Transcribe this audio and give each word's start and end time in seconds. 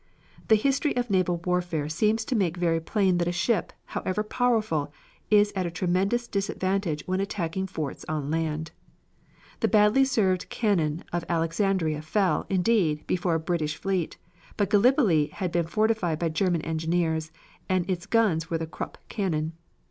The 0.47 0.55
history 0.55 0.95
of 0.97 1.11
naval 1.11 1.37
warfare 1.45 1.87
seems 1.87 2.25
to 2.25 2.35
make 2.35 2.57
very 2.57 2.79
plain 2.79 3.19
that 3.19 3.27
a 3.27 3.31
ship, 3.31 3.71
however 3.85 4.23
powerful, 4.23 4.91
is 5.29 5.53
at 5.55 5.67
a 5.67 5.69
tremendous 5.69 6.27
disadvantage 6.27 7.03
when 7.05 7.19
attacking 7.19 7.67
forts 7.67 8.03
on 8.09 8.31
land. 8.31 8.71
The 9.59 9.67
badly 9.67 10.03
served 10.03 10.49
cannon 10.49 11.03
of 11.13 11.23
Alexandria 11.29 12.01
fell, 12.01 12.47
indeed, 12.49 13.05
before 13.05 13.35
a 13.35 13.39
British 13.39 13.75
fleet, 13.77 14.17
but 14.57 14.71
Gallipoli 14.71 15.27
had 15.27 15.51
been 15.51 15.67
fortified 15.67 16.17
by 16.17 16.29
German 16.29 16.63
engineers, 16.63 17.31
and 17.69 17.87
its 17.87 18.07
guns 18.07 18.49
were 18.49 18.57
the 18.57 18.65
Krupp 18.65 18.97
cannon. 19.07 19.53